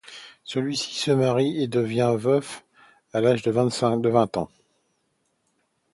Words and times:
Celui-ci 0.43 0.95
se 0.95 1.11
marie 1.11 1.61
et 1.61 1.67
devient 1.67 2.15
veuf 2.17 2.65
à 3.13 3.21
l'âge 3.21 3.43
de 3.43 3.51
vingt 3.51 4.35
ans. 4.35 4.49